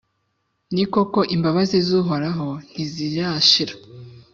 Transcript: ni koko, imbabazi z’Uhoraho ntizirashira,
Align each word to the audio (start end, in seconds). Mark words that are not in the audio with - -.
ni 0.73 0.85
koko, 0.93 1.19
imbabazi 1.35 1.77
z’Uhoraho 1.87 2.47
ntizirashira, 2.71 3.73